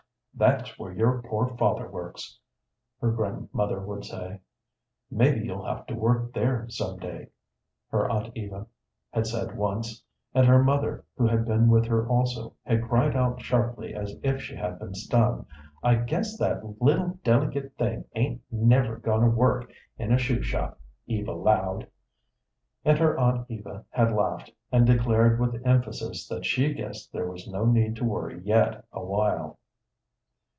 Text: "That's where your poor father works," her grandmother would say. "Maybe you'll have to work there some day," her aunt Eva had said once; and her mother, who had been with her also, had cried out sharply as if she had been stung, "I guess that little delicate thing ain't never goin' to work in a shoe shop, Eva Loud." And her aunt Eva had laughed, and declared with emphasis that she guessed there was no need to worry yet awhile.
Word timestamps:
"That's 0.33 0.79
where 0.79 0.91
your 0.93 1.21
poor 1.21 1.55
father 1.57 1.87
works," 1.87 2.39
her 2.99 3.11
grandmother 3.11 3.79
would 3.79 4.05
say. 4.05 4.39
"Maybe 5.11 5.41
you'll 5.45 5.65
have 5.65 5.85
to 5.87 5.93
work 5.93 6.33
there 6.33 6.67
some 6.69 6.97
day," 6.97 7.27
her 7.89 8.09
aunt 8.09 8.31
Eva 8.35 8.65
had 9.11 9.27
said 9.27 9.55
once; 9.55 10.01
and 10.33 10.47
her 10.47 10.63
mother, 10.63 11.05
who 11.15 11.27
had 11.27 11.45
been 11.45 11.67
with 11.67 11.85
her 11.85 12.07
also, 12.07 12.55
had 12.63 12.87
cried 12.89 13.15
out 13.15 13.39
sharply 13.41 13.93
as 13.93 14.17
if 14.23 14.41
she 14.41 14.55
had 14.55 14.79
been 14.79 14.95
stung, 14.95 15.45
"I 15.83 15.95
guess 15.95 16.35
that 16.39 16.81
little 16.81 17.19
delicate 17.23 17.75
thing 17.77 18.05
ain't 18.15 18.41
never 18.49 18.95
goin' 18.97 19.21
to 19.21 19.29
work 19.29 19.71
in 19.99 20.11
a 20.11 20.17
shoe 20.17 20.41
shop, 20.41 20.79
Eva 21.05 21.33
Loud." 21.33 21.85
And 22.83 22.97
her 22.97 23.15
aunt 23.19 23.45
Eva 23.47 23.85
had 23.91 24.11
laughed, 24.13 24.49
and 24.71 24.87
declared 24.87 25.39
with 25.39 25.61
emphasis 25.67 26.27
that 26.29 26.45
she 26.45 26.73
guessed 26.73 27.11
there 27.13 27.29
was 27.29 27.47
no 27.47 27.65
need 27.65 27.95
to 27.97 28.05
worry 28.05 28.41
yet 28.41 28.85
awhile. 28.91 29.59